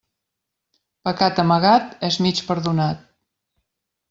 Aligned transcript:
Pecat 1.07 1.41
amagat 1.43 1.93
és 2.09 2.19
mig 2.27 2.43
perdonat. 2.51 3.07